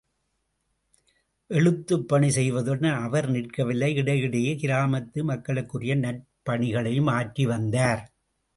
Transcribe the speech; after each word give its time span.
எழுத்துப் 1.49 2.07
பணி 2.07 2.27
செய்வதுடன் 2.27 3.03
அவர் 3.03 3.29
நிற்கவில்லை 3.29 3.95
இடையிடையே 3.95 4.53
கிராமத்து 4.55 5.23
மக்களுக்குரிய 5.23 5.95
நற்பணிகளையும் 5.95 7.11
ஆற்றிவந்தார். 7.11 8.03